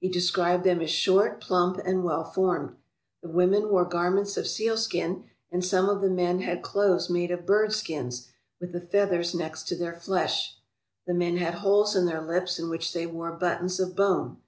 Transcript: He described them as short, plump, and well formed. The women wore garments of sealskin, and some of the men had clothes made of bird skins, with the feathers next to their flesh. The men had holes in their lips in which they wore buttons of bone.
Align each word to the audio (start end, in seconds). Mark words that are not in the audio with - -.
He 0.00 0.08
described 0.08 0.64
them 0.64 0.80
as 0.80 0.88
short, 0.88 1.38
plump, 1.38 1.76
and 1.84 2.02
well 2.02 2.24
formed. 2.24 2.76
The 3.22 3.28
women 3.28 3.68
wore 3.70 3.84
garments 3.84 4.38
of 4.38 4.46
sealskin, 4.46 5.24
and 5.52 5.62
some 5.62 5.90
of 5.90 6.00
the 6.00 6.08
men 6.08 6.38
had 6.40 6.62
clothes 6.62 7.10
made 7.10 7.30
of 7.30 7.44
bird 7.44 7.74
skins, 7.74 8.28
with 8.58 8.72
the 8.72 8.80
feathers 8.80 9.34
next 9.34 9.64
to 9.68 9.76
their 9.76 9.92
flesh. 9.92 10.56
The 11.06 11.12
men 11.12 11.36
had 11.36 11.56
holes 11.56 11.94
in 11.94 12.06
their 12.06 12.22
lips 12.22 12.58
in 12.58 12.70
which 12.70 12.94
they 12.94 13.06
wore 13.06 13.32
buttons 13.32 13.78
of 13.78 13.94
bone. 13.94 14.38